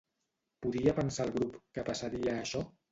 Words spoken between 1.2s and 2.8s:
el grup que passaria això?